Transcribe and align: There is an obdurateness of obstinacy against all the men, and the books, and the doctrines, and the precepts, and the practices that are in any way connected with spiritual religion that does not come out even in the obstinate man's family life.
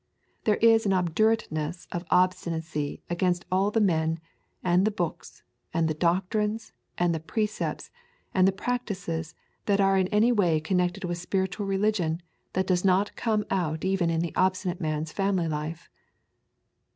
There 0.45 0.55
is 0.55 0.87
an 0.87 0.93
obdurateness 0.93 1.85
of 1.91 2.05
obstinacy 2.09 3.03
against 3.07 3.45
all 3.51 3.69
the 3.69 3.79
men, 3.79 4.19
and 4.63 4.83
the 4.83 4.89
books, 4.89 5.43
and 5.75 5.87
the 5.87 5.93
doctrines, 5.93 6.73
and 6.97 7.13
the 7.13 7.19
precepts, 7.19 7.91
and 8.33 8.47
the 8.47 8.51
practices 8.51 9.35
that 9.67 9.79
are 9.79 9.99
in 9.99 10.07
any 10.07 10.31
way 10.31 10.59
connected 10.59 11.03
with 11.03 11.19
spiritual 11.19 11.67
religion 11.67 12.23
that 12.53 12.65
does 12.65 12.83
not 12.83 13.15
come 13.15 13.45
out 13.51 13.85
even 13.85 14.09
in 14.09 14.21
the 14.21 14.33
obstinate 14.35 14.81
man's 14.81 15.11
family 15.11 15.47
life. 15.47 15.87